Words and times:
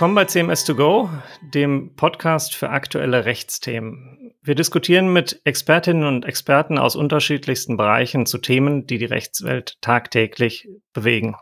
Willkommen 0.00 0.14
bei 0.14 0.24
CMS2Go, 0.24 1.10
dem 1.42 1.94
Podcast 1.94 2.54
für 2.54 2.70
aktuelle 2.70 3.26
Rechtsthemen. 3.26 4.32
Wir 4.40 4.54
diskutieren 4.54 5.12
mit 5.12 5.42
Expertinnen 5.44 6.04
und 6.04 6.24
Experten 6.24 6.78
aus 6.78 6.96
unterschiedlichsten 6.96 7.76
Bereichen 7.76 8.24
zu 8.24 8.38
Themen, 8.38 8.86
die 8.86 8.96
die 8.96 9.04
Rechtswelt 9.04 9.76
tagtäglich 9.82 10.70
bewegen. 10.94 11.36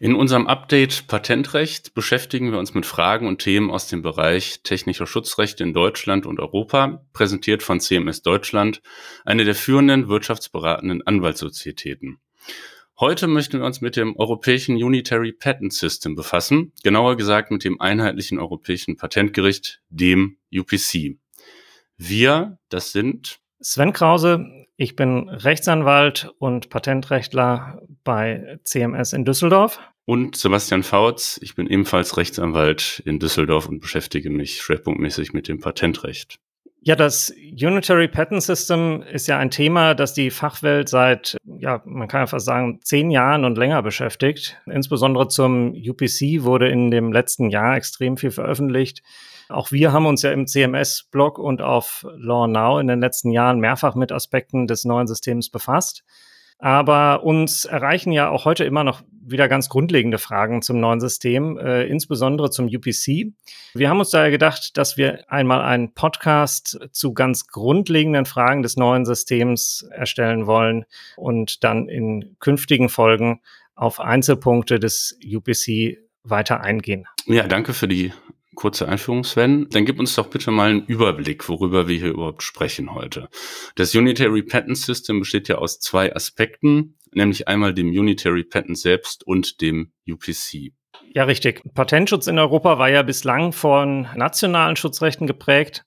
In 0.00 0.14
unserem 0.14 0.48
Update 0.48 1.06
Patentrecht 1.06 1.94
beschäftigen 1.94 2.52
wir 2.52 2.58
uns 2.58 2.74
mit 2.74 2.84
Fragen 2.84 3.26
und 3.26 3.38
Themen 3.38 3.70
aus 3.70 3.88
dem 3.88 4.02
Bereich 4.02 4.60
technischer 4.62 5.06
Schutzrechte 5.06 5.64
in 5.64 5.72
Deutschland 5.72 6.26
und 6.26 6.40
Europa, 6.40 7.06
präsentiert 7.14 7.62
von 7.62 7.80
CMS 7.80 8.20
Deutschland, 8.20 8.82
eine 9.24 9.46
der 9.46 9.54
führenden 9.54 10.08
wirtschaftsberatenden 10.08 11.06
Anwaltssozietäten. 11.06 12.18
Heute 13.02 13.26
möchten 13.26 13.58
wir 13.58 13.66
uns 13.66 13.80
mit 13.80 13.96
dem 13.96 14.14
europäischen 14.16 14.76
Unitary 14.76 15.32
Patent 15.32 15.72
System 15.72 16.14
befassen, 16.14 16.72
genauer 16.84 17.16
gesagt 17.16 17.50
mit 17.50 17.64
dem 17.64 17.80
einheitlichen 17.80 18.38
europäischen 18.38 18.96
Patentgericht, 18.96 19.82
dem 19.88 20.36
UPC. 20.54 21.16
Wir, 21.96 22.60
das 22.68 22.92
sind 22.92 23.40
Sven 23.60 23.92
Krause, 23.92 24.46
ich 24.76 24.94
bin 24.94 25.28
Rechtsanwalt 25.28 26.32
und 26.38 26.70
Patentrechtler 26.70 27.82
bei 28.04 28.60
CMS 28.62 29.14
in 29.14 29.24
Düsseldorf. 29.24 29.80
Und 30.04 30.36
Sebastian 30.36 30.84
Fautz, 30.84 31.40
ich 31.42 31.56
bin 31.56 31.66
ebenfalls 31.66 32.16
Rechtsanwalt 32.16 33.02
in 33.04 33.18
Düsseldorf 33.18 33.68
und 33.68 33.80
beschäftige 33.80 34.30
mich 34.30 34.62
schwerpunktmäßig 34.62 35.32
mit 35.32 35.48
dem 35.48 35.58
Patentrecht. 35.58 36.38
Ja, 36.84 36.96
das 36.96 37.32
Unitary 37.52 38.08
Patent 38.08 38.42
System 38.42 39.02
ist 39.02 39.28
ja 39.28 39.38
ein 39.38 39.52
Thema, 39.52 39.94
das 39.94 40.14
die 40.14 40.32
Fachwelt 40.32 40.88
seit, 40.88 41.36
ja, 41.44 41.80
man 41.84 42.08
kann 42.08 42.26
fast 42.26 42.46
sagen, 42.46 42.80
zehn 42.82 43.12
Jahren 43.12 43.44
und 43.44 43.56
länger 43.56 43.82
beschäftigt. 43.82 44.60
Insbesondere 44.66 45.28
zum 45.28 45.74
UPC 45.74 46.42
wurde 46.42 46.68
in 46.68 46.90
dem 46.90 47.12
letzten 47.12 47.50
Jahr 47.50 47.76
extrem 47.76 48.16
viel 48.16 48.32
veröffentlicht. 48.32 49.04
Auch 49.48 49.70
wir 49.70 49.92
haben 49.92 50.06
uns 50.06 50.22
ja 50.22 50.32
im 50.32 50.48
CMS-Blog 50.48 51.38
und 51.38 51.62
auf 51.62 52.04
Law 52.16 52.48
Now 52.48 52.80
in 52.80 52.88
den 52.88 53.00
letzten 53.00 53.30
Jahren 53.30 53.60
mehrfach 53.60 53.94
mit 53.94 54.10
Aspekten 54.10 54.66
des 54.66 54.84
neuen 54.84 55.06
Systems 55.06 55.50
befasst. 55.50 56.02
Aber 56.58 57.22
uns 57.22 57.64
erreichen 57.64 58.10
ja 58.10 58.28
auch 58.28 58.44
heute 58.44 58.64
immer 58.64 58.82
noch 58.82 59.02
wieder 59.24 59.48
ganz 59.48 59.68
grundlegende 59.68 60.18
Fragen 60.18 60.62
zum 60.62 60.80
neuen 60.80 61.00
System, 61.00 61.58
äh, 61.58 61.84
insbesondere 61.84 62.50
zum 62.50 62.66
UPC. 62.66 63.32
Wir 63.74 63.88
haben 63.88 64.00
uns 64.00 64.10
daher 64.10 64.30
gedacht, 64.30 64.76
dass 64.76 64.96
wir 64.96 65.30
einmal 65.30 65.62
einen 65.62 65.94
Podcast 65.94 66.78
zu 66.92 67.14
ganz 67.14 67.46
grundlegenden 67.46 68.26
Fragen 68.26 68.62
des 68.62 68.76
neuen 68.76 69.04
Systems 69.04 69.86
erstellen 69.90 70.46
wollen 70.46 70.84
und 71.16 71.64
dann 71.64 71.88
in 71.88 72.36
künftigen 72.40 72.88
Folgen 72.88 73.40
auf 73.74 74.00
Einzelpunkte 74.00 74.78
des 74.78 75.18
UPC 75.24 75.98
weiter 76.24 76.60
eingehen. 76.60 77.06
Ja, 77.26 77.46
danke 77.46 77.72
für 77.72 77.88
die 77.88 78.12
kurze 78.54 78.88
Einführung, 78.88 79.24
Sven. 79.24 79.68
Dann 79.70 79.84
gib 79.84 79.98
uns 79.98 80.14
doch 80.14 80.28
bitte 80.28 80.50
mal 80.50 80.70
einen 80.70 80.86
Überblick, 80.86 81.48
worüber 81.48 81.88
wir 81.88 81.98
hier 81.98 82.10
überhaupt 82.10 82.42
sprechen 82.42 82.94
heute. 82.94 83.28
Das 83.76 83.94
Unitary 83.94 84.42
Patent 84.42 84.78
System 84.78 85.20
besteht 85.20 85.48
ja 85.48 85.56
aus 85.56 85.80
zwei 85.80 86.14
Aspekten, 86.14 86.94
nämlich 87.14 87.48
einmal 87.48 87.74
dem 87.74 87.88
Unitary 87.88 88.44
Patent 88.44 88.78
selbst 88.78 89.26
und 89.26 89.60
dem 89.60 89.92
UPC. 90.08 90.72
Ja, 91.14 91.24
richtig. 91.24 91.62
Patentschutz 91.74 92.26
in 92.26 92.38
Europa 92.38 92.78
war 92.78 92.88
ja 92.88 93.02
bislang 93.02 93.52
von 93.52 94.08
nationalen 94.16 94.76
Schutzrechten 94.76 95.26
geprägt. 95.26 95.84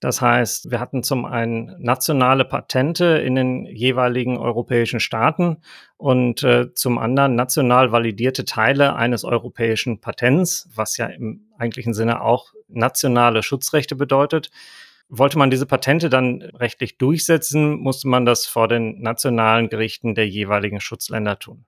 Das 0.00 0.20
heißt, 0.20 0.70
wir 0.70 0.80
hatten 0.80 1.02
zum 1.02 1.24
einen 1.24 1.76
nationale 1.78 2.44
Patente 2.44 3.04
in 3.24 3.36
den 3.36 3.64
jeweiligen 3.64 4.36
europäischen 4.36 5.00
Staaten 5.00 5.62
und 5.96 6.42
äh, 6.42 6.74
zum 6.74 6.98
anderen 6.98 7.36
national 7.36 7.90
validierte 7.90 8.44
Teile 8.44 8.96
eines 8.96 9.24
europäischen 9.24 10.00
Patents, 10.00 10.68
was 10.74 10.98
ja 10.98 11.06
im 11.06 11.46
eigentlichen 11.56 11.94
Sinne 11.94 12.20
auch 12.20 12.52
nationale 12.68 13.42
Schutzrechte 13.42 13.96
bedeutet. 13.96 14.50
Wollte 15.16 15.38
man 15.38 15.50
diese 15.50 15.66
Patente 15.66 16.10
dann 16.10 16.42
rechtlich 16.42 16.98
durchsetzen, 16.98 17.76
musste 17.76 18.08
man 18.08 18.26
das 18.26 18.46
vor 18.46 18.66
den 18.66 19.00
nationalen 19.00 19.68
Gerichten 19.68 20.16
der 20.16 20.28
jeweiligen 20.28 20.80
Schutzländer 20.80 21.38
tun. 21.38 21.66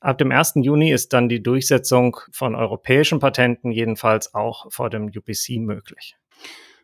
Ab 0.00 0.18
dem 0.18 0.30
1. 0.30 0.54
Juni 0.56 0.92
ist 0.92 1.12
dann 1.12 1.28
die 1.28 1.42
Durchsetzung 1.42 2.16
von 2.30 2.54
europäischen 2.54 3.18
Patenten 3.18 3.72
jedenfalls 3.72 4.34
auch 4.34 4.70
vor 4.70 4.88
dem 4.88 5.06
UPC 5.06 5.58
möglich. 5.58 6.14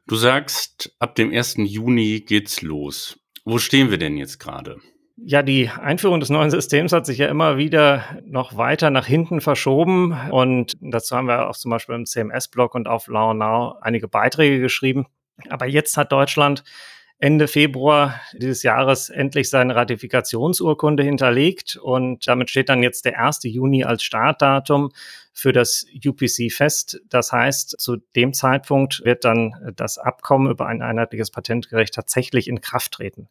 Du 0.09 0.17
sagst, 0.17 0.93
ab 0.99 1.15
dem 1.15 1.33
1. 1.33 1.59
Juni 1.59 2.25
geht's 2.27 2.63
los. 2.63 3.21
Wo 3.45 3.59
stehen 3.59 3.91
wir 3.91 3.99
denn 3.99 4.17
jetzt 4.17 4.41
gerade? 4.41 4.79
Ja, 5.17 5.43
die 5.45 5.69
Einführung 5.69 6.19
des 6.19 6.31
neuen 6.31 6.51
Systems 6.51 6.93
hat 6.93 7.07
sich 7.07 7.19
ja 7.19 7.29
immer 7.29 7.59
wieder 7.59 8.19
noch 8.25 8.57
weiter 8.57 8.91
nach 8.91 9.07
hinten 9.07 9.41
verschoben. 9.41 10.17
Und 10.33 10.73
dazu 10.81 11.17
haben 11.17 11.29
wir 11.29 11.49
auch 11.49 11.57
zum 11.57 11.71
Beispiel 11.71 11.95
im 11.95 12.07
CMS-Blog 12.07 12.75
und 12.75 12.89
auf 12.89 13.07
Law 13.07 13.35
Now 13.35 13.77
einige 13.81 14.09
Beiträge 14.09 14.59
geschrieben. 14.59 15.07
Aber 15.49 15.67
jetzt 15.67 15.97
hat 15.97 16.13
Deutschland 16.13 16.65
Ende 17.23 17.47
Februar 17.47 18.21
dieses 18.33 18.65
Jahres 18.65 19.09
endlich 19.09 19.49
seine 19.49 19.77
Ratifikationsurkunde 19.77 21.05
hinterlegt 21.05 21.77
und 21.77 22.27
damit 22.27 22.51
steht 22.51 22.69
dann 22.69 22.83
jetzt 22.83 23.05
der 23.05 23.21
1. 23.21 23.45
Juni 23.45 23.85
als 23.85 24.03
Startdatum 24.03 24.91
für 25.33 25.53
das 25.53 25.87
UPC 26.05 26.51
fest. 26.53 27.01
Das 27.09 27.31
heißt, 27.31 27.81
zu 27.81 27.99
dem 28.17 28.33
Zeitpunkt 28.33 29.03
wird 29.05 29.25
dann 29.25 29.55
das 29.77 29.99
Abkommen 29.99 30.51
über 30.51 30.67
ein 30.67 30.83
einheitliches 30.83 31.31
Patentgerecht 31.31 31.95
tatsächlich 31.95 32.49
in 32.49 32.61
Kraft 32.61 32.91
treten. 32.91 33.29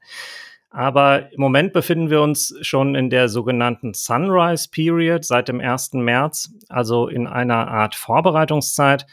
Aber 0.70 1.30
im 1.34 1.42
Moment 1.42 1.74
befinden 1.74 2.10
wir 2.10 2.22
uns 2.22 2.56
schon 2.62 2.96
in 2.96 3.10
der 3.10 3.28
sogenannten 3.28 3.94
Sunrise 3.94 4.70
Period 4.72 5.26
seit 5.26 5.50
dem 5.50 5.60
1. 5.60 5.96
März, 5.96 6.54
also 6.70 7.10
in 7.10 7.28
einer 7.28 7.68
Art 7.68 7.96
Vorbereitungszeit 7.96 9.06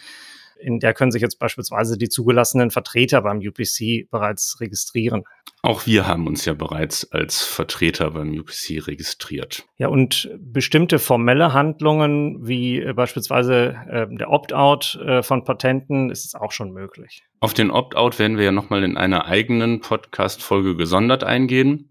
in 0.61 0.79
der 0.81 0.95
können 0.95 1.11
sich 1.11 1.23
jetzt 1.23 1.39
beispielsweise 1.39 1.97
die 1.97 2.09
zugelassenen 2.09 2.71
Vertreter 2.71 3.23
beim 3.23 3.39
UPC 3.39 4.11
bereits 4.11 4.61
registrieren. 4.61 5.25
Auch 5.63 5.87
wir 5.87 6.07
haben 6.07 6.29
uns 6.29 6.45
ja 6.45 6.55
bereits 6.55 7.11
als 7.11 7.43
Vertreter 7.43 8.13
beim 8.13 8.31
UPC 8.39 8.87
registriert. 8.87 9.67
Ja, 9.77 9.89
und 9.89 10.31
bestimmte 10.39 11.01
formelle 11.01 11.53
Handlungen 11.53 12.47
wie 12.47 12.79
äh, 12.79 12.93
beispielsweise 12.93 13.77
äh, 13.89 14.07
der 14.09 14.31
Opt-out 14.31 15.01
äh, 15.05 15.23
von 15.23 15.45
Patenten 15.45 16.11
ist 16.11 16.25
es 16.25 16.35
auch 16.37 16.53
schon 16.53 16.73
möglich. 16.73 17.25
Auf 17.41 17.55
den 17.55 17.73
Opt-out 17.73 18.21
werden 18.21 18.37
wir 18.37 18.45
ja 18.45 18.53
nochmal 18.53 18.85
in 18.85 18.97
einer 18.97 19.27
eigenen 19.27 19.81
Podcast-Folge 19.81 20.77
gesondert 20.77 21.25
eingehen. 21.25 21.91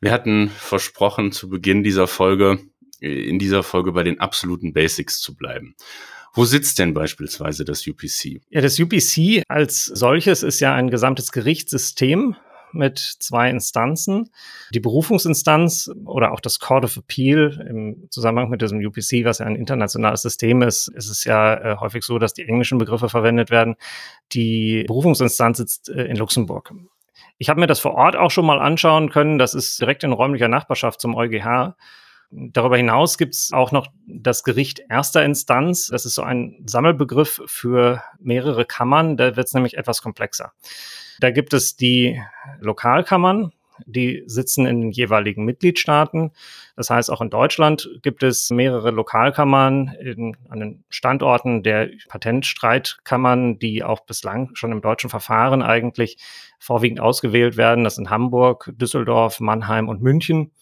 Wir 0.00 0.10
hatten 0.10 0.48
versprochen, 0.48 1.30
zu 1.30 1.48
Beginn 1.48 1.84
dieser 1.84 2.08
Folge, 2.08 2.58
äh, 3.00 3.28
in 3.28 3.38
dieser 3.38 3.62
Folge 3.62 3.92
bei 3.92 4.02
den 4.02 4.18
absoluten 4.18 4.72
Basics 4.72 5.20
zu 5.20 5.36
bleiben. 5.36 5.76
Wo 6.36 6.44
sitzt 6.44 6.78
denn 6.78 6.92
beispielsweise 6.92 7.64
das 7.64 7.86
UPC? 7.86 8.42
Ja, 8.50 8.60
das 8.60 8.78
UPC 8.78 9.42
als 9.48 9.86
solches 9.86 10.42
ist 10.42 10.60
ja 10.60 10.74
ein 10.74 10.90
gesamtes 10.90 11.32
Gerichtssystem 11.32 12.36
mit 12.72 12.98
zwei 12.98 13.48
Instanzen. 13.48 14.28
Die 14.74 14.80
Berufungsinstanz 14.80 15.90
oder 16.04 16.32
auch 16.32 16.40
das 16.40 16.60
Court 16.60 16.84
of 16.84 16.98
Appeal 16.98 17.66
im 17.66 18.08
Zusammenhang 18.10 18.50
mit 18.50 18.60
diesem 18.60 18.84
UPC, 18.84 19.24
was 19.24 19.38
ja 19.38 19.46
ein 19.46 19.56
internationales 19.56 20.20
System 20.20 20.60
ist, 20.60 20.88
ist 20.88 21.08
es 21.08 21.24
ja 21.24 21.54
äh, 21.54 21.76
häufig 21.78 22.04
so, 22.04 22.18
dass 22.18 22.34
die 22.34 22.46
englischen 22.46 22.76
Begriffe 22.76 23.08
verwendet 23.08 23.50
werden. 23.50 23.76
Die 24.32 24.84
Berufungsinstanz 24.86 25.56
sitzt 25.56 25.88
äh, 25.88 26.04
in 26.04 26.16
Luxemburg. 26.16 26.74
Ich 27.38 27.48
habe 27.48 27.60
mir 27.60 27.66
das 27.66 27.80
vor 27.80 27.94
Ort 27.94 28.14
auch 28.14 28.30
schon 28.30 28.44
mal 28.44 28.60
anschauen 28.60 29.08
können. 29.08 29.38
Das 29.38 29.54
ist 29.54 29.80
direkt 29.80 30.04
in 30.04 30.12
räumlicher 30.12 30.48
Nachbarschaft 30.48 31.00
zum 31.00 31.14
EuGH. 31.14 31.74
Darüber 32.30 32.76
hinaus 32.76 33.18
gibt 33.18 33.34
es 33.34 33.52
auch 33.52 33.72
noch 33.72 33.88
das 34.06 34.42
Gericht 34.42 34.82
erster 34.88 35.24
Instanz. 35.24 35.86
Das 35.88 36.04
ist 36.04 36.14
so 36.14 36.22
ein 36.22 36.62
Sammelbegriff 36.66 37.42
für 37.46 38.02
mehrere 38.18 38.64
Kammern. 38.64 39.16
Da 39.16 39.36
wird 39.36 39.46
es 39.46 39.54
nämlich 39.54 39.76
etwas 39.76 40.02
komplexer. 40.02 40.52
Da 41.20 41.30
gibt 41.30 41.54
es 41.54 41.76
die 41.76 42.20
Lokalkammern, 42.60 43.52
die 43.84 44.22
sitzen 44.26 44.66
in 44.66 44.80
den 44.80 44.90
jeweiligen 44.90 45.44
Mitgliedstaaten. 45.44 46.32
Das 46.76 46.90
heißt, 46.90 47.10
auch 47.10 47.20
in 47.20 47.30
Deutschland 47.30 47.88
gibt 48.02 48.22
es 48.22 48.50
mehrere 48.50 48.90
Lokalkammern 48.90 49.94
in, 50.00 50.36
an 50.48 50.60
den 50.60 50.84
Standorten 50.88 51.62
der 51.62 51.90
Patentstreitkammern, 52.08 53.58
die 53.58 53.84
auch 53.84 54.00
bislang 54.00 54.54
schon 54.54 54.72
im 54.72 54.80
deutschen 54.80 55.10
Verfahren 55.10 55.62
eigentlich 55.62 56.18
vorwiegend 56.58 57.00
ausgewählt 57.00 57.56
werden. 57.56 57.84
Das 57.84 57.96
sind 57.96 58.10
Hamburg, 58.10 58.72
Düsseldorf, 58.76 59.40
Mannheim 59.40 59.88
und 59.88 60.02
München. 60.02 60.52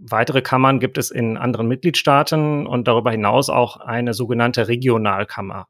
Weitere 0.00 0.42
Kammern 0.42 0.78
gibt 0.78 0.96
es 0.96 1.10
in 1.10 1.36
anderen 1.36 1.66
Mitgliedstaaten 1.66 2.66
und 2.66 2.86
darüber 2.86 3.10
hinaus 3.10 3.50
auch 3.50 3.78
eine 3.78 4.14
sogenannte 4.14 4.68
Regionalkammer. 4.68 5.66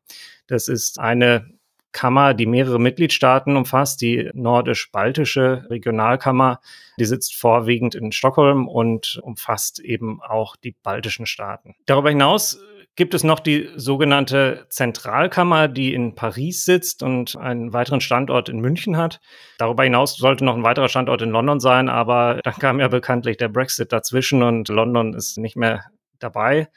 Das 0.47 0.69
ist 0.69 1.01
eine 1.01 1.58
Kammer, 1.93 2.35
die 2.35 2.47
mehrere 2.47 2.79
Mitgliedstaaten 2.79 3.57
umfasst, 3.57 4.01
die 4.01 4.31
nordisch-baltische 4.35 5.67
Regionalkammer. 5.71 6.61
Die 6.99 7.05
sitzt 7.05 7.35
vorwiegend 7.35 7.95
in 7.95 8.13
Stockholm 8.13 8.69
und 8.69 9.19
umfasst 9.23 9.81
eben 9.81 10.21
auch 10.23 10.57
die 10.57 10.77
baltischen 10.83 11.27
Staaten. 11.27 11.75
Darüber 11.87 12.11
hinaus 12.11 12.59
gibt 12.99 13.15
es 13.15 13.23
noch 13.23 13.39
die 13.39 13.71
sogenannte 13.77 14.67
Zentralkammer, 14.71 15.69
die 15.69 15.95
in 15.95 16.17
Paris 16.17 16.65
sitzt 16.65 17.05
und 17.05 17.37
einen 17.37 17.73
weiteren 17.73 18.01
Standort 18.01 18.49
in 18.49 18.59
München 18.59 18.97
hat. 18.97 19.21
Darüber 19.59 19.85
hinaus 19.85 20.17
sollte 20.17 20.45
noch 20.45 20.57
ein 20.57 20.65
weiterer 20.65 20.89
Standort 20.89 21.23
in 21.23 21.31
London 21.31 21.61
sein, 21.61 21.89
aber 21.89 22.41
dann 22.43 22.55
kam 22.55 22.81
ja 22.81 22.89
bekanntlich 22.89 23.37
der 23.37 23.49
Brexit 23.49 23.93
dazwischen 23.93 24.43
und 24.43 24.69
London 24.69 25.15
ist 25.15 25.39
nicht 25.39 25.55
mehr 25.55 25.85
dabei. 26.19 26.69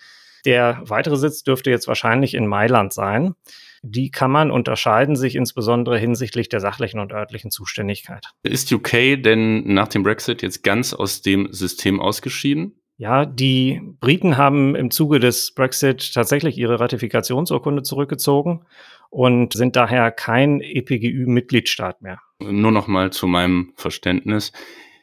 Der 0.45 0.79
weitere 0.83 1.17
Sitz 1.17 1.43
dürfte 1.43 1.71
jetzt 1.71 1.87
wahrscheinlich 1.87 2.35
in 2.35 2.45
Mailand 2.45 2.93
sein. 2.93 3.33
Die 3.83 4.11
Kammern 4.11 4.51
unterscheiden 4.51 5.15
sich 5.15 5.35
insbesondere 5.35 5.97
hinsichtlich 5.97 6.49
der 6.49 6.59
sachlichen 6.59 6.99
und 6.99 7.11
örtlichen 7.11 7.49
Zuständigkeit. 7.49 8.25
Ist 8.43 8.71
UK 8.71 9.21
denn 9.21 9.73
nach 9.73 9.87
dem 9.87 10.03
Brexit 10.03 10.43
jetzt 10.43 10.63
ganz 10.63 10.93
aus 10.93 11.21
dem 11.21 11.51
System 11.51 11.99
ausgeschieden? 11.99 12.75
Ja, 12.97 13.25
die 13.25 13.81
Briten 13.99 14.37
haben 14.37 14.75
im 14.75 14.91
Zuge 14.91 15.19
des 15.19 15.55
Brexit 15.55 16.13
tatsächlich 16.13 16.59
ihre 16.59 16.79
Ratifikationsurkunde 16.79 17.81
zurückgezogen 17.81 18.65
und 19.09 19.53
sind 19.53 19.75
daher 19.75 20.11
kein 20.11 20.61
EPGÜ-Mitgliedstaat 20.61 22.03
mehr. 22.03 22.19
Nur 22.39 22.71
noch 22.71 22.85
mal 22.87 23.11
zu 23.11 23.25
meinem 23.25 23.73
Verständnis. 23.75 24.51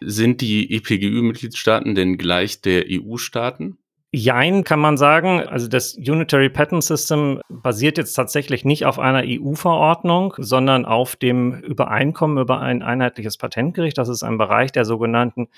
Sind 0.00 0.40
die 0.40 0.76
EPGÜ-Mitgliedstaaten 0.76 1.96
denn 1.96 2.18
gleich 2.18 2.60
der 2.60 2.84
EU-Staaten? 2.88 3.78
Jein, 4.10 4.64
kann 4.64 4.80
man 4.80 4.96
sagen. 4.96 5.46
Also 5.46 5.68
das 5.68 5.94
Unitary 5.94 6.48
Patent 6.48 6.82
System 6.82 7.42
basiert 7.50 7.98
jetzt 7.98 8.14
tatsächlich 8.14 8.64
nicht 8.64 8.86
auf 8.86 8.98
einer 8.98 9.22
EU-Verordnung, 9.24 10.34
sondern 10.38 10.86
auf 10.86 11.16
dem 11.16 11.52
Übereinkommen 11.52 12.38
über 12.38 12.60
ein 12.60 12.82
einheitliches 12.82 13.36
Patentgericht. 13.36 13.98
Das 13.98 14.08
ist 14.08 14.22
ein 14.22 14.38
Bereich 14.38 14.72
der 14.72 14.86
sogenannten 14.86 15.48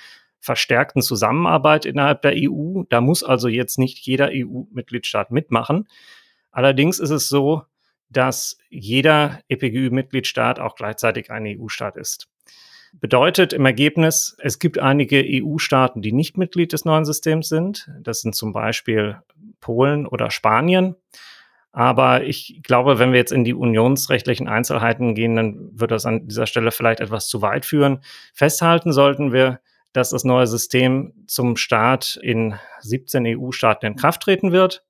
verstärkten 0.41 1.01
Zusammenarbeit 1.01 1.87
innerhalb 1.87 2.23
der 2.23 2.33
EU. 2.35 2.83
Da 2.89 3.01
muss 3.01 3.23
also 3.23 3.47
jetzt 3.47 3.79
nicht 3.79 3.99
jeder 3.99 4.31
EU-Mitgliedstaat 4.33 5.31
mitmachen. 5.31 5.87
Allerdings 6.51 6.99
ist 6.99 7.11
es 7.11 7.29
so, 7.29 7.63
dass 8.09 8.59
jeder 8.69 9.39
EPGÜ-Mitgliedstaat 9.49 10.59
auch 10.59 10.75
gleichzeitig 10.75 11.31
ein 11.31 11.47
EU-Staat 11.47 11.97
ist. 11.97 12.29
Bedeutet 12.93 13.53
im 13.53 13.65
Ergebnis, 13.65 14.37
es 14.41 14.59
gibt 14.59 14.79
einige 14.79 15.25
EU-Staaten, 15.25 16.03
die 16.03 16.13
nicht 16.13 16.37
Mitglied 16.37 16.73
des 16.73 16.85
neuen 16.85 17.05
Systems 17.05 17.49
sind. 17.49 17.89
Das 18.03 18.21
sind 18.21 18.35
zum 18.35 18.53
Beispiel 18.53 19.19
Polen 19.61 20.07
oder 20.07 20.31
Spanien. 20.31 20.97
Aber 21.73 22.25
ich 22.25 22.61
glaube, 22.65 22.99
wenn 22.99 23.13
wir 23.13 23.19
jetzt 23.19 23.33
in 23.33 23.45
die 23.45 23.55
unionsrechtlichen 23.55 24.49
Einzelheiten 24.49 25.15
gehen, 25.15 25.37
dann 25.37 25.71
wird 25.73 25.93
das 25.93 26.05
an 26.05 26.27
dieser 26.27 26.47
Stelle 26.47 26.73
vielleicht 26.73 27.01
etwas 27.01 27.29
zu 27.29 27.43
weit 27.43 27.65
führen. 27.65 28.01
Festhalten 28.35 28.93
sollten 28.93 29.33
wir, 29.33 29.61
dass 29.93 30.11
das 30.11 30.25
neue 30.25 30.47
System 30.47 31.13
zum 31.27 31.57
Start 31.57 32.19
in 32.23 32.55
17 32.81 33.25
EU-Staaten 33.27 33.87
in 33.87 33.97
Kraft 33.97 34.23
treten 34.23 34.53
wird. 34.53 34.85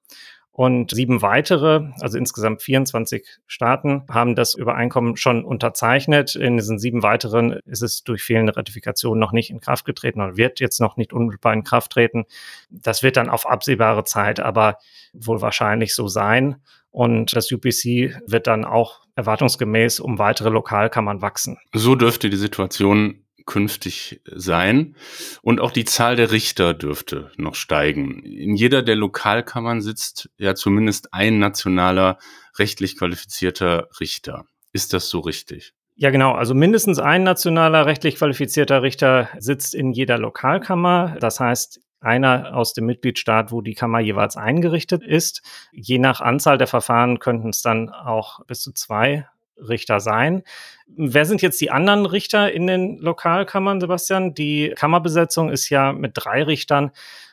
Und 0.52 0.90
sieben 0.90 1.22
weitere, 1.22 1.92
also 2.00 2.18
insgesamt 2.18 2.62
24 2.62 3.26
Staaten, 3.46 4.02
haben 4.10 4.34
das 4.34 4.54
Übereinkommen 4.54 5.16
schon 5.16 5.44
unterzeichnet. 5.44 6.34
In 6.34 6.56
diesen 6.56 6.78
sieben 6.78 7.02
weiteren 7.02 7.52
ist 7.66 7.82
es 7.82 8.02
durch 8.02 8.22
fehlende 8.22 8.56
Ratifikation 8.56 9.18
noch 9.18 9.32
nicht 9.32 9.50
in 9.50 9.60
Kraft 9.60 9.84
getreten 9.84 10.20
oder 10.20 10.36
wird 10.36 10.60
jetzt 10.60 10.80
noch 10.80 10.96
nicht 10.96 11.12
unmittelbar 11.12 11.52
in 11.52 11.64
Kraft 11.64 11.92
treten. 11.92 12.24
Das 12.68 13.02
wird 13.02 13.16
dann 13.16 13.28
auf 13.28 13.48
absehbare 13.48 14.04
Zeit 14.04 14.40
aber 14.40 14.78
wohl 15.12 15.40
wahrscheinlich 15.40 15.94
so 15.94 16.08
sein. 16.08 16.56
Und 16.90 17.36
das 17.36 17.52
UPC 17.52 18.20
wird 18.26 18.48
dann 18.48 18.64
auch 18.64 19.02
erwartungsgemäß 19.14 20.00
um 20.00 20.18
weitere 20.18 20.48
Lokalkammern 20.48 21.22
wachsen. 21.22 21.58
So 21.72 21.94
dürfte 21.94 22.28
die 22.28 22.36
Situation 22.36 23.24
künftig 23.46 24.20
sein. 24.26 24.96
Und 25.42 25.60
auch 25.60 25.70
die 25.70 25.84
Zahl 25.84 26.16
der 26.16 26.30
Richter 26.30 26.74
dürfte 26.74 27.30
noch 27.36 27.54
steigen. 27.54 28.22
In 28.24 28.56
jeder 28.56 28.82
der 28.82 28.96
Lokalkammern 28.96 29.80
sitzt 29.80 30.30
ja 30.38 30.54
zumindest 30.54 31.12
ein 31.14 31.38
nationaler 31.38 32.18
rechtlich 32.58 32.98
qualifizierter 32.98 33.88
Richter. 34.00 34.46
Ist 34.72 34.92
das 34.92 35.08
so 35.08 35.20
richtig? 35.20 35.74
Ja, 35.96 36.10
genau. 36.10 36.32
Also 36.32 36.54
mindestens 36.54 36.98
ein 36.98 37.24
nationaler 37.24 37.84
rechtlich 37.86 38.16
qualifizierter 38.16 38.82
Richter 38.82 39.28
sitzt 39.38 39.74
in 39.74 39.92
jeder 39.92 40.16
Lokalkammer. 40.16 41.16
Das 41.20 41.40
heißt, 41.40 41.80
einer 42.00 42.56
aus 42.56 42.72
dem 42.72 42.86
Mitgliedstaat, 42.86 43.52
wo 43.52 43.60
die 43.60 43.74
Kammer 43.74 44.00
jeweils 44.00 44.36
eingerichtet 44.36 45.02
ist. 45.02 45.42
Je 45.72 45.98
nach 45.98 46.20
Anzahl 46.20 46.56
der 46.58 46.66
Verfahren 46.66 47.18
könnten 47.18 47.50
es 47.50 47.62
dann 47.62 47.90
auch 47.90 48.44
bis 48.46 48.62
zu 48.62 48.72
zwei 48.72 49.26
Richter 49.68 50.00
sein. 50.00 50.42
Wer 50.86 51.24
sind 51.24 51.42
jetzt 51.42 51.60
die 51.60 51.70
anderen 51.70 52.06
Richter 52.06 52.52
in 52.52 52.66
den 52.66 52.98
Lokalkammern, 52.98 53.80
Sebastian? 53.80 54.34
Die 54.34 54.72
Kammerbesetzung 54.74 55.50
ist 55.50 55.68
ja 55.68 55.92
mit 55.92 56.12
drei 56.14 56.42
Richtern, 56.42 56.90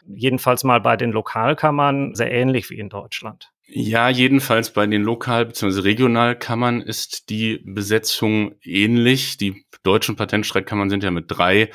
jedenfalls 0.07 0.63
mal 0.63 0.79
bei 0.79 0.97
den 0.97 1.11
Lokalkammern, 1.11 2.15
sehr 2.15 2.31
ähnlich 2.31 2.69
wie 2.69 2.79
in 2.79 2.89
Deutschland. 2.89 3.51
Ja, 3.69 4.09
jedenfalls 4.09 4.71
bei 4.71 4.87
den 4.87 5.03
Lokal- 5.03 5.45
bzw. 5.45 5.81
Regionalkammern 5.81 6.81
ist 6.81 7.29
die 7.29 7.61
Besetzung 7.65 8.55
ähnlich. 8.63 9.35
Die 9.35 9.65
deutschen 9.83 10.15
Patentstreitkammern 10.15 10.89
sind 10.89 11.03
ja 11.03 11.11
mit 11.11 11.25
drei 11.27 11.69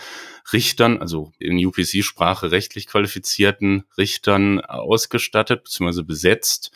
Richtern, 0.54 0.98
also 0.98 1.32
in 1.38 1.64
UPC-Sprache 1.64 2.50
rechtlich 2.50 2.86
qualifizierten 2.86 3.84
Richtern 3.98 4.60
ausgestattet 4.60 5.64
bzw. 5.64 6.02
besetzt. 6.02 6.72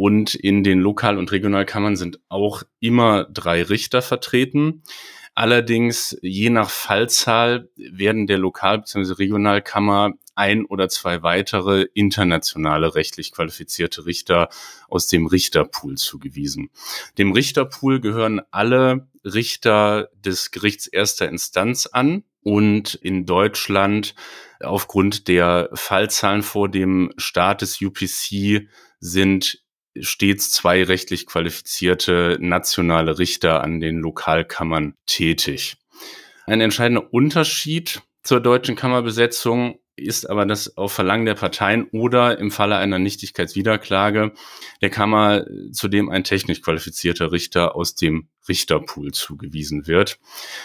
Und 0.00 0.34
in 0.34 0.64
den 0.64 0.80
Lokal- 0.80 1.18
und 1.18 1.30
Regionalkammern 1.30 1.94
sind 1.94 2.20
auch 2.30 2.62
immer 2.78 3.24
drei 3.24 3.62
Richter 3.62 4.00
vertreten. 4.00 4.82
Allerdings, 5.34 6.16
je 6.22 6.48
nach 6.48 6.70
Fallzahl 6.70 7.68
werden 7.76 8.26
der 8.26 8.38
Lokal- 8.38 8.78
bzw. 8.78 9.12
Regionalkammer 9.12 10.14
ein 10.34 10.64
oder 10.64 10.88
zwei 10.88 11.22
weitere 11.22 11.82
internationale 11.92 12.94
rechtlich 12.94 13.30
qualifizierte 13.30 14.06
Richter 14.06 14.48
aus 14.88 15.06
dem 15.06 15.26
Richterpool 15.26 15.98
zugewiesen. 15.98 16.70
Dem 17.18 17.32
Richterpool 17.32 18.00
gehören 18.00 18.40
alle 18.50 19.06
Richter 19.22 20.08
des 20.14 20.50
Gerichts 20.50 20.86
erster 20.86 21.28
Instanz 21.28 21.84
an 21.84 22.24
und 22.42 22.94
in 22.94 23.26
Deutschland 23.26 24.14
aufgrund 24.60 25.28
der 25.28 25.68
Fallzahlen 25.74 26.42
vor 26.42 26.70
dem 26.70 27.12
Start 27.18 27.60
des 27.60 27.82
UPC 27.82 28.66
sind 28.98 29.62
stets 29.98 30.50
zwei 30.50 30.82
rechtlich 30.84 31.26
qualifizierte 31.26 32.38
nationale 32.40 33.18
Richter 33.18 33.62
an 33.62 33.80
den 33.80 33.98
Lokalkammern 33.98 34.94
tätig. 35.06 35.76
Ein 36.46 36.60
entscheidender 36.60 37.12
Unterschied 37.12 38.02
zur 38.22 38.40
deutschen 38.40 38.76
Kammerbesetzung 38.76 39.78
ist 40.00 40.28
aber 40.28 40.46
das 40.46 40.76
auf 40.76 40.92
Verlangen 40.92 41.26
der 41.26 41.34
Parteien 41.34 41.88
oder 41.92 42.38
im 42.38 42.50
Falle 42.50 42.76
einer 42.76 42.98
Nichtigkeitswiederklage 42.98 44.32
der 44.80 44.90
Kammer 44.90 45.44
zudem 45.72 46.08
ein 46.08 46.24
technisch 46.24 46.62
qualifizierter 46.62 47.32
Richter 47.32 47.74
aus 47.76 47.94
dem 47.94 48.28
Richterpool 48.48 49.12
zugewiesen 49.12 49.86
wird. 49.86 50.18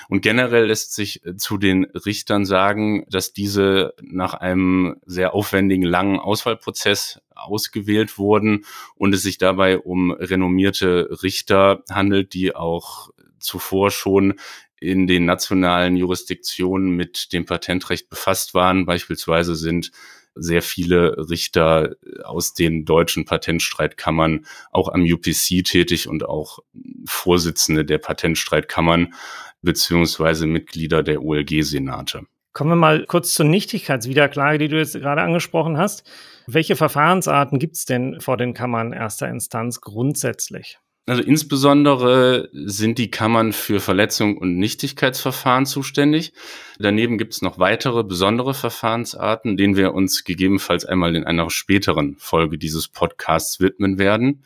Und 0.10 0.21
generell 0.21 0.65
lässt 0.65 0.95
sich 0.95 1.21
zu 1.38 1.57
den 1.57 1.86
Richtern 1.86 2.45
sagen, 2.45 3.05
dass 3.10 3.33
diese 3.33 3.93
nach 4.01 4.33
einem 4.33 4.95
sehr 5.05 5.33
aufwendigen, 5.33 5.83
langen 5.83 6.19
Auswahlprozess 6.19 7.21
ausgewählt 7.36 8.17
wurden 8.17 8.65
und 8.95 9.13
es 9.13 9.24
sich 9.24 9.38
dabei 9.38 9.77
um 9.77 10.12
renommierte 10.12 11.21
Richter 11.21 11.83
handelt, 11.89 12.33
die 12.33 12.55
auch 12.55 13.10
zuvor 13.39 13.91
schon 13.91 14.36
in 14.79 15.08
den 15.08 15.25
nationalen 15.25 15.96
Jurisdiktionen 15.96 16.91
mit 16.91 17.34
dem 17.34 17.46
Patentrecht 17.46 18.10
befasst 18.10 18.53
waren. 18.53 18.86
Beispielsweise 18.86 19.55
sind 19.55 19.91
sehr 20.36 20.62
viele 20.62 21.29
Richter 21.29 21.96
aus 22.24 22.53
den 22.53 22.84
deutschen 22.86 23.25
Patentstreitkammern 23.25 24.46
auch 24.72 24.89
am 24.89 25.03
UPC 25.03 25.63
tätig 25.63 26.10
und 26.10 26.25
auch 26.25 26.60
Vorsitzende 27.05 27.86
der 27.86 28.00
Patentstreitkammern 28.00 29.13
beziehungsweise 29.62 30.46
Mitglieder 30.46 31.03
der 31.03 31.24
OLG-Senate. 31.24 32.24
Kommen 32.53 32.72
wir 32.72 32.75
mal 32.75 33.05
kurz 33.05 33.34
zur 33.34 33.46
Nichtigkeitswiederklage, 33.46 34.60
die 34.60 34.67
du 34.67 34.77
jetzt 34.77 34.94
gerade 34.94 35.22
angesprochen 35.22 35.77
hast. 35.77 36.10
Welche 36.48 36.75
Verfahrensarten 36.75 37.60
gibt 37.60 37.75
es 37.75 37.86
denn 37.86 38.22
vor 38.22 38.38
den 38.38 38.53
Kammern 38.53 38.94
erster 38.94 39.27
Instanz 39.27 39.82
grundsätzlich? 39.82 40.77
Also 41.07 41.21
insbesondere 41.21 42.50
sind 42.51 42.97
die 42.97 43.12
Kammern 43.12 43.53
für 43.53 43.79
Verletzung 43.79 44.39
und 44.39 44.57
Nichtigkeitsverfahren 44.57 45.67
zuständig. 45.67 46.33
Daneben 46.79 47.19
gibt 47.19 47.33
es 47.33 47.43
noch 47.43 47.59
weitere 47.59 48.03
besondere 48.03 48.55
Verfahrensarten, 48.55 49.55
denen 49.55 49.75
wir 49.75 49.93
uns 49.93 50.24
gegebenenfalls 50.24 50.83
einmal 50.83 51.15
in 51.15 51.24
einer 51.24 51.51
späteren 51.51 52.15
Folge 52.17 52.57
dieses 52.57 52.88
Podcasts 52.88 53.59
widmen 53.59 54.00
werden. 54.00 54.43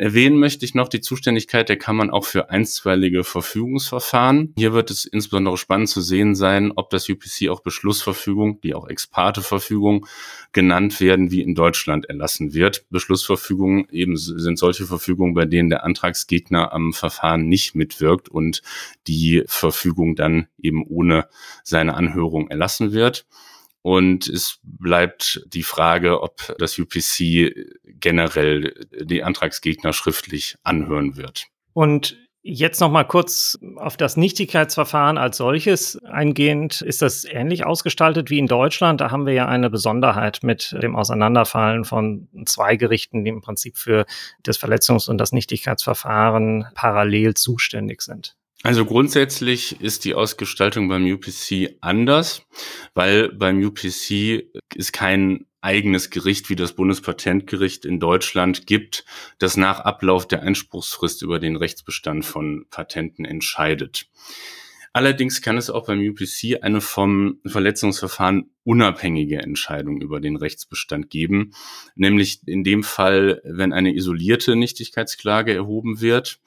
Erwähnen 0.00 0.38
möchte 0.38 0.64
ich 0.64 0.74
noch 0.74 0.88
die 0.88 1.02
Zuständigkeit 1.02 1.68
der 1.68 1.76
Kammern 1.76 2.10
auch 2.10 2.24
für 2.24 2.48
einstweilige 2.48 3.22
Verfügungsverfahren. 3.22 4.54
Hier 4.56 4.72
wird 4.72 4.90
es 4.90 5.04
insbesondere 5.04 5.58
spannend 5.58 5.90
zu 5.90 6.00
sehen 6.00 6.34
sein, 6.34 6.72
ob 6.74 6.88
das 6.88 7.08
UPC 7.08 7.50
auch 7.50 7.60
Beschlussverfügung, 7.60 8.62
die 8.62 8.74
auch 8.74 8.88
Ex-Parte-Verfügung 8.88 10.06
genannt 10.52 11.00
werden, 11.00 11.30
wie 11.30 11.42
in 11.42 11.54
Deutschland 11.54 12.06
erlassen 12.06 12.54
wird. 12.54 12.86
Beschlussverfügungen 12.88 13.88
eben 13.90 14.16
sind 14.16 14.58
solche 14.58 14.86
Verfügungen, 14.86 15.34
bei 15.34 15.44
denen 15.44 15.68
der 15.68 15.84
Antragsgegner 15.84 16.72
am 16.72 16.94
Verfahren 16.94 17.46
nicht 17.46 17.74
mitwirkt 17.74 18.30
und 18.30 18.62
die 19.06 19.44
Verfügung 19.46 20.16
dann 20.16 20.48
eben 20.56 20.82
ohne 20.86 21.28
seine 21.62 21.94
Anhörung 21.94 22.48
erlassen 22.48 22.92
wird. 22.92 23.26
Und 23.82 24.28
es 24.28 24.58
bleibt 24.62 25.42
die 25.46 25.62
Frage, 25.62 26.22
ob 26.22 26.54
das 26.58 26.78
UPC 26.78 27.54
generell 27.84 28.74
die 29.00 29.22
Antragsgegner 29.22 29.92
schriftlich 29.92 30.56
anhören 30.62 31.16
wird. 31.16 31.46
Und 31.72 32.16
Jetzt 32.42 32.80
noch 32.80 32.90
mal 32.90 33.04
kurz 33.04 33.58
auf 33.76 33.98
das 33.98 34.16
Nichtigkeitsverfahren 34.16 35.18
als 35.18 35.36
solches 35.36 36.02
eingehend. 36.04 36.80
Ist 36.80 37.02
das 37.02 37.26
ähnlich 37.26 37.66
ausgestaltet 37.66 38.30
wie 38.30 38.38
in 38.38 38.46
Deutschland? 38.46 39.02
Da 39.02 39.10
haben 39.10 39.26
wir 39.26 39.34
ja 39.34 39.46
eine 39.46 39.68
Besonderheit 39.68 40.38
mit 40.42 40.74
dem 40.82 40.96
Auseinanderfallen 40.96 41.84
von 41.84 42.28
zwei 42.46 42.76
Gerichten, 42.76 43.24
die 43.24 43.30
im 43.30 43.42
Prinzip 43.42 43.76
für 43.76 44.06
das 44.42 44.58
Verletzungs- 44.58 45.10
und 45.10 45.18
das 45.18 45.32
Nichtigkeitsverfahren 45.32 46.66
parallel 46.74 47.34
zuständig 47.34 48.00
sind. 48.00 48.36
Also 48.62 48.84
grundsätzlich 48.84 49.80
ist 49.80 50.04
die 50.04 50.14
Ausgestaltung 50.14 50.88
beim 50.88 51.10
UPC 51.10 51.78
anders, 51.80 52.42
weil 52.92 53.30
beim 53.32 53.62
UPC 53.64 54.50
ist 54.74 54.92
kein 54.92 55.46
eigenes 55.62 56.10
Gericht 56.10 56.50
wie 56.50 56.56
das 56.56 56.74
Bundespatentgericht 56.74 57.86
in 57.86 58.00
Deutschland 58.00 58.66
gibt, 58.66 59.04
das 59.38 59.56
nach 59.56 59.80
Ablauf 59.80 60.28
der 60.28 60.42
Einspruchsfrist 60.42 61.22
über 61.22 61.38
den 61.38 61.56
Rechtsbestand 61.56 62.24
von 62.24 62.66
Patenten 62.70 63.24
entscheidet. 63.24 64.08
Allerdings 64.92 65.40
kann 65.40 65.56
es 65.56 65.70
auch 65.70 65.86
beim 65.86 66.00
UPC 66.00 66.62
eine 66.62 66.80
vom 66.80 67.38
Verletzungsverfahren 67.46 68.50
unabhängige 68.64 69.38
Entscheidung 69.38 70.00
über 70.00 70.20
den 70.20 70.36
Rechtsbestand 70.36 71.10
geben, 71.10 71.52
nämlich 71.94 72.40
in 72.46 72.64
dem 72.64 72.82
Fall, 72.82 73.40
wenn 73.44 73.72
eine 73.72 73.94
isolierte 73.94 74.56
Nichtigkeitsklage 74.56 75.54
erhoben 75.54 76.00
wird 76.00 76.40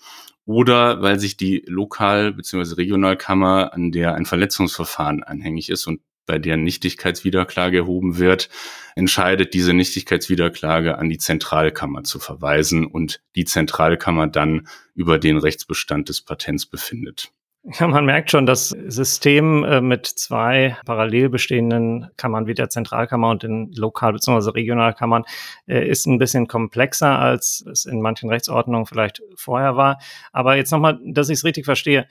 oder 0.46 1.02
weil 1.02 1.20
sich 1.20 1.38
die 1.38 1.64
Lokal- 1.68 2.34
bzw. 2.34 2.76
Regionalkammer, 2.76 3.74
an 3.74 3.92
der 3.92 4.16
ein 4.16 4.26
Verletzungsverfahren 4.26 5.24
anhängig 5.24 5.70
ist 5.70 5.88
und 5.88 6.02
bei 6.26 6.40
deren 6.40 6.64
Nichtigkeitswiederklage 6.64 7.80
erhoben 7.80 8.18
wird, 8.18 8.50
entscheidet 8.96 9.54
diese 9.54 9.74
Nichtigkeitswiederklage 9.74 10.98
an 10.98 11.10
die 11.10 11.18
Zentralkammer 11.18 12.04
zu 12.04 12.20
verweisen 12.20 12.86
und 12.86 13.22
die 13.36 13.46
Zentralkammer 13.46 14.28
dann 14.28 14.68
über 14.96 15.20
den 15.20 15.38
Rechtsbestand 15.38 16.10
des 16.10 16.22
Patents 16.22 16.66
befindet. 16.66 17.32
Ja, 17.66 17.88
man 17.88 18.04
merkt 18.04 18.30
schon, 18.30 18.46
das 18.46 18.70
System 18.70 19.64
äh, 19.64 19.80
mit 19.80 20.06
zwei 20.06 20.76
parallel 20.86 21.30
bestehenden 21.30 22.10
Kammern 22.18 22.46
wie 22.46 22.54
der 22.54 22.70
Zentralkammer 22.70 23.30
und 23.30 23.44
den 23.44 23.72
Lokal- 23.72 24.12
bzw. 24.12 24.50
Regionalkammern 24.50 25.24
äh, 25.66 25.88
ist 25.88 26.06
ein 26.06 26.20
bisschen 26.20 26.48
komplexer, 26.48 27.18
als 27.18 27.66
es 27.72 27.86
in 27.86 28.02
manchen 28.02 28.30
Rechtsordnungen 28.30 28.86
vielleicht 28.86 29.22
vorher 29.36 29.78
war. 29.78 30.00
Aber 30.34 30.58
jetzt 30.58 30.72
nochmal, 30.72 31.00
dass 31.06 31.30
ich 31.30 31.38
es 31.38 31.46
richtig 31.46 31.64
verstehe. 31.64 32.06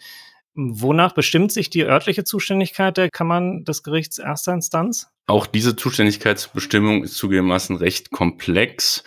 Wonach 0.55 1.13
bestimmt 1.13 1.53
sich 1.53 1.69
die 1.69 1.85
örtliche 1.85 2.25
Zuständigkeit 2.25 2.97
der 2.97 3.11
Kammern 3.11 3.65
des 3.65 3.83
Gerichts 3.83 4.19
erster 4.19 4.55
Instanz? 4.55 5.11
Auch 5.27 5.47
diese 5.47 5.77
Zuständigkeitsbestimmung 5.77 7.05
ist 7.05 7.17
zugegebenermaßen 7.17 7.77
recht 7.77 8.11
komplex. 8.11 9.05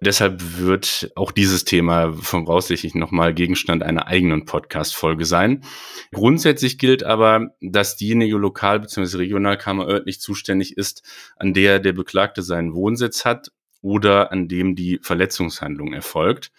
Deshalb 0.00 0.58
wird 0.58 1.12
auch 1.14 1.32
dieses 1.32 1.64
Thema 1.64 2.12
voraussichtlich 2.12 2.94
nochmal 2.94 3.32
Gegenstand 3.32 3.82
einer 3.82 4.06
eigenen 4.06 4.44
Podcast-Folge 4.44 5.24
sein. 5.24 5.64
Grundsätzlich 6.12 6.78
gilt 6.78 7.04
aber, 7.04 7.54
dass 7.60 7.96
diejenige 7.96 8.36
Lokal- 8.36 8.80
bzw. 8.80 9.16
Regionalkammer 9.16 9.86
örtlich 9.86 10.20
zuständig 10.20 10.76
ist, 10.76 11.02
an 11.36 11.54
der 11.54 11.78
der 11.78 11.92
Beklagte 11.92 12.42
seinen 12.42 12.74
Wohnsitz 12.74 13.24
hat 13.24 13.52
oder 13.82 14.32
an 14.32 14.48
dem 14.48 14.74
die 14.74 14.98
Verletzungshandlung 15.00 15.92
erfolgt. 15.92 16.50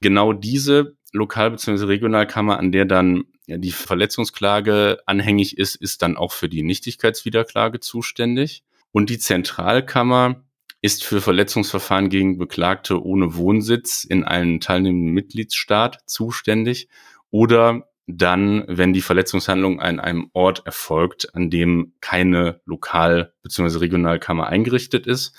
Genau 0.00 0.32
diese 0.32 0.96
Lokal- 1.12 1.50
bzw. 1.50 1.84
Regionalkammer, 1.84 2.58
an 2.58 2.72
der 2.72 2.84
dann 2.84 3.24
die 3.46 3.72
Verletzungsklage 3.72 4.98
anhängig 5.06 5.58
ist, 5.58 5.74
ist 5.74 6.02
dann 6.02 6.16
auch 6.16 6.32
für 6.32 6.48
die 6.48 6.62
Nichtigkeitswiederklage 6.62 7.80
zuständig. 7.80 8.62
Und 8.92 9.10
die 9.10 9.18
Zentralkammer 9.18 10.44
ist 10.80 11.04
für 11.04 11.20
Verletzungsverfahren 11.20 12.08
gegen 12.08 12.38
Beklagte 12.38 13.02
ohne 13.02 13.34
Wohnsitz 13.34 14.04
in 14.04 14.24
einem 14.24 14.60
teilnehmenden 14.60 15.12
Mitgliedsstaat 15.12 15.98
zuständig 16.06 16.88
oder 17.30 17.88
dann, 18.06 18.64
wenn 18.68 18.94
die 18.94 19.02
Verletzungshandlung 19.02 19.80
an 19.80 20.00
einem 20.00 20.30
Ort 20.32 20.64
erfolgt, 20.64 21.34
an 21.34 21.50
dem 21.50 21.92
keine 22.00 22.60
Lokal- 22.64 23.34
bzw. 23.42 23.78
Regionalkammer 23.78 24.46
eingerichtet 24.46 25.06
ist. 25.06 25.34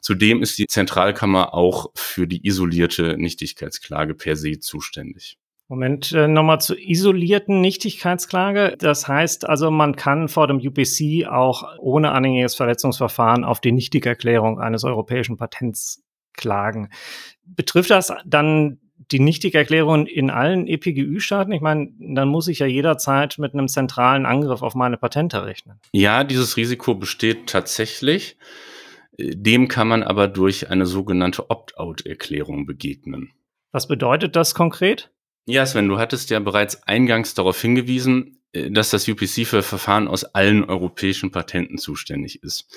Zudem 0.00 0.42
ist 0.42 0.58
die 0.58 0.66
Zentralkammer 0.66 1.54
auch 1.54 1.90
für 1.94 2.26
die 2.26 2.46
isolierte 2.46 3.16
Nichtigkeitsklage 3.18 4.14
per 4.14 4.36
se 4.36 4.58
zuständig. 4.60 5.36
Moment, 5.72 6.12
äh, 6.12 6.28
nochmal 6.28 6.60
zur 6.60 6.78
isolierten 6.78 7.62
Nichtigkeitsklage. 7.62 8.76
Das 8.78 9.08
heißt 9.08 9.48
also, 9.48 9.70
man 9.70 9.96
kann 9.96 10.28
vor 10.28 10.46
dem 10.46 10.58
UPC 10.58 11.26
auch 11.26 11.64
ohne 11.78 12.12
anhängiges 12.12 12.54
Verletzungsverfahren 12.54 13.42
auf 13.42 13.58
die 13.58 13.72
Nichtigerklärung 13.72 14.60
eines 14.60 14.84
europäischen 14.84 15.38
Patents 15.38 16.04
klagen. 16.34 16.90
Betrifft 17.46 17.88
das 17.88 18.12
dann 18.26 18.80
die 19.12 19.18
Nichtigerklärung 19.18 20.04
in 20.04 20.28
allen 20.28 20.66
EPGÜ-Staaten? 20.66 21.52
Ich 21.52 21.62
meine, 21.62 21.88
dann 21.98 22.28
muss 22.28 22.48
ich 22.48 22.58
ja 22.58 22.66
jederzeit 22.66 23.38
mit 23.38 23.54
einem 23.54 23.68
zentralen 23.68 24.26
Angriff 24.26 24.60
auf 24.60 24.74
meine 24.74 24.98
Patente 24.98 25.46
rechnen. 25.46 25.80
Ja, 25.92 26.22
dieses 26.22 26.58
Risiko 26.58 26.94
besteht 26.96 27.46
tatsächlich. 27.46 28.36
Dem 29.18 29.68
kann 29.68 29.88
man 29.88 30.02
aber 30.02 30.28
durch 30.28 30.68
eine 30.68 30.84
sogenannte 30.84 31.48
Opt-out-Erklärung 31.48 32.66
begegnen. 32.66 33.30
Was 33.70 33.88
bedeutet 33.88 34.36
das 34.36 34.54
konkret? 34.54 35.10
Ja, 35.46 35.66
Sven, 35.66 35.88
du 35.88 35.98
hattest 35.98 36.30
ja 36.30 36.38
bereits 36.38 36.84
eingangs 36.84 37.34
darauf 37.34 37.60
hingewiesen, 37.60 38.40
äh, 38.52 38.70
dass 38.70 38.90
das 38.90 39.08
UPC 39.08 39.46
für 39.46 39.62
Verfahren 39.62 40.06
aus 40.06 40.24
allen 40.24 40.64
europäischen 40.64 41.30
Patenten 41.32 41.78
zuständig 41.78 42.42
ist. 42.42 42.68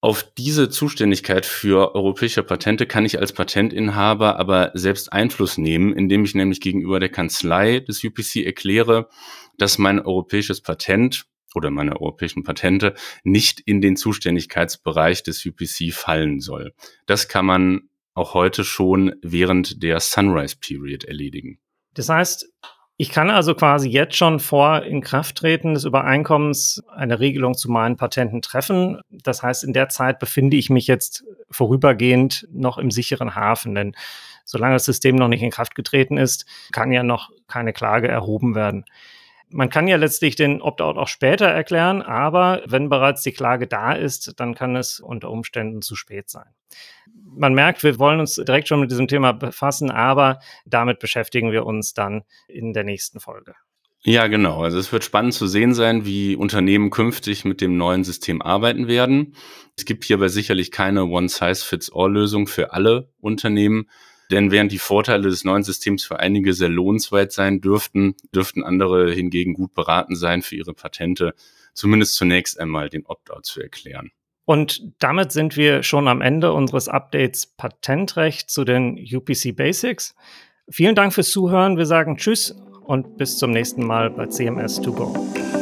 Auf 0.00 0.32
diese 0.36 0.68
Zuständigkeit 0.68 1.44
für 1.44 1.94
europäische 1.94 2.44
Patente 2.44 2.86
kann 2.86 3.04
ich 3.04 3.18
als 3.18 3.32
Patentinhaber 3.32 4.38
aber 4.38 4.70
selbst 4.74 5.12
Einfluss 5.12 5.58
nehmen, 5.58 5.92
indem 5.92 6.24
ich 6.24 6.36
nämlich 6.36 6.60
gegenüber 6.60 7.00
der 7.00 7.08
Kanzlei 7.08 7.80
des 7.80 8.04
UPC 8.04 8.44
erkläre, 8.46 9.08
dass 9.56 9.78
mein 9.78 9.98
europäisches 9.98 10.60
Patent 10.60 11.26
oder 11.54 11.70
meine 11.70 12.00
europäischen 12.00 12.44
Patente 12.44 12.94
nicht 13.24 13.60
in 13.60 13.80
den 13.80 13.96
Zuständigkeitsbereich 13.96 15.24
des 15.24 15.44
UPC 15.44 15.92
fallen 15.92 16.38
soll. 16.38 16.74
Das 17.06 17.26
kann 17.26 17.46
man 17.46 17.88
auch 18.14 18.34
heute 18.34 18.62
schon 18.62 19.16
während 19.22 19.82
der 19.82 19.98
Sunrise 19.98 20.56
Period 20.60 21.04
erledigen. 21.04 21.58
Das 21.94 22.08
heißt, 22.08 22.48
ich 23.00 23.10
kann 23.10 23.30
also 23.30 23.54
quasi 23.54 23.88
jetzt 23.88 24.16
schon 24.16 24.40
vor 24.40 24.82
Inkrafttreten 24.82 25.74
des 25.74 25.84
Übereinkommens 25.84 26.82
eine 26.92 27.20
Regelung 27.20 27.54
zu 27.54 27.70
meinen 27.70 27.96
Patenten 27.96 28.42
treffen. 28.42 29.00
Das 29.08 29.44
heißt, 29.44 29.62
in 29.62 29.72
der 29.72 29.88
Zeit 29.88 30.18
befinde 30.18 30.56
ich 30.56 30.68
mich 30.68 30.88
jetzt 30.88 31.24
vorübergehend 31.48 32.48
noch 32.50 32.76
im 32.76 32.90
sicheren 32.90 33.36
Hafen, 33.36 33.76
denn 33.76 33.94
solange 34.44 34.74
das 34.74 34.84
System 34.84 35.14
noch 35.14 35.28
nicht 35.28 35.42
in 35.42 35.52
Kraft 35.52 35.76
getreten 35.76 36.16
ist, 36.16 36.44
kann 36.72 36.90
ja 36.90 37.04
noch 37.04 37.30
keine 37.46 37.72
Klage 37.72 38.08
erhoben 38.08 38.56
werden. 38.56 38.84
Man 39.48 39.70
kann 39.70 39.86
ja 39.86 39.96
letztlich 39.96 40.34
den 40.34 40.60
Opt-out 40.60 40.96
auch 40.96 41.08
später 41.08 41.46
erklären, 41.46 42.02
aber 42.02 42.62
wenn 42.66 42.88
bereits 42.88 43.22
die 43.22 43.32
Klage 43.32 43.68
da 43.68 43.92
ist, 43.92 44.40
dann 44.40 44.56
kann 44.56 44.74
es 44.74 44.98
unter 44.98 45.30
Umständen 45.30 45.82
zu 45.82 45.94
spät 45.94 46.28
sein. 46.28 46.48
Man 47.38 47.54
merkt, 47.54 47.82
wir 47.82 47.98
wollen 47.98 48.20
uns 48.20 48.34
direkt 48.34 48.68
schon 48.68 48.80
mit 48.80 48.90
diesem 48.90 49.08
Thema 49.08 49.32
befassen, 49.32 49.90
aber 49.90 50.40
damit 50.66 50.98
beschäftigen 50.98 51.52
wir 51.52 51.64
uns 51.64 51.94
dann 51.94 52.22
in 52.48 52.72
der 52.72 52.84
nächsten 52.84 53.20
Folge. 53.20 53.54
Ja, 54.02 54.26
genau. 54.28 54.62
Also 54.62 54.78
es 54.78 54.92
wird 54.92 55.04
spannend 55.04 55.34
zu 55.34 55.46
sehen 55.46 55.74
sein, 55.74 56.04
wie 56.04 56.36
Unternehmen 56.36 56.90
künftig 56.90 57.44
mit 57.44 57.60
dem 57.60 57.76
neuen 57.76 58.04
System 58.04 58.40
arbeiten 58.40 58.86
werden. 58.86 59.34
Es 59.76 59.84
gibt 59.84 60.04
hierbei 60.04 60.28
sicherlich 60.28 60.70
keine 60.70 61.04
One-Size-Fits-All-Lösung 61.06 62.46
für 62.46 62.72
alle 62.72 63.10
Unternehmen. 63.20 63.88
Denn 64.30 64.50
während 64.50 64.72
die 64.72 64.78
Vorteile 64.78 65.28
des 65.30 65.44
neuen 65.44 65.62
Systems 65.62 66.04
für 66.04 66.20
einige 66.20 66.52
sehr 66.52 66.68
lohnenswert 66.68 67.32
sein 67.32 67.60
dürften, 67.60 68.14
dürften 68.34 68.62
andere 68.62 69.12
hingegen 69.12 69.54
gut 69.54 69.74
beraten 69.74 70.16
sein, 70.16 70.42
für 70.42 70.56
ihre 70.56 70.74
Patente 70.74 71.34
zumindest 71.72 72.14
zunächst 72.14 72.58
einmal 72.60 72.88
den 72.88 73.06
Opt-out 73.06 73.46
zu 73.46 73.60
erklären. 73.60 74.10
Und 74.48 74.94
damit 74.98 75.30
sind 75.30 75.58
wir 75.58 75.82
schon 75.82 76.08
am 76.08 76.22
Ende 76.22 76.54
unseres 76.54 76.88
Updates 76.88 77.46
Patentrecht 77.46 78.48
zu 78.48 78.64
den 78.64 78.94
UPC 78.98 79.54
Basics. 79.54 80.14
Vielen 80.70 80.94
Dank 80.94 81.12
fürs 81.12 81.28
Zuhören. 81.28 81.76
Wir 81.76 81.84
sagen 81.84 82.16
Tschüss 82.16 82.56
und 82.86 83.18
bis 83.18 83.36
zum 83.36 83.50
nächsten 83.50 83.86
Mal 83.86 84.08
bei 84.08 84.24
CMS 84.24 84.76
2 84.76 84.90
Go. 84.92 85.57